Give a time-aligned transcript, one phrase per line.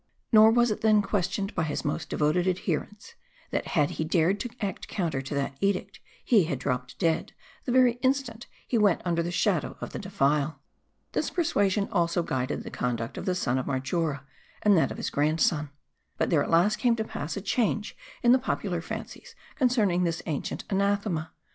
[0.31, 3.13] Nor was it then questioned, by his most * devoted adherents,
[3.51, 7.33] that had he dared to act counter to that edict, he had drop ped dead,
[7.65, 10.59] the very instant he went under the shadow of the defile.
[11.11, 14.23] This persuasion also guided the conduct of the son of Marjora,
[14.63, 15.69] and that of his grandson.
[16.17, 20.23] But there at last came to pass a change in the popular fancies concerning this
[20.25, 21.31] ancient anathema.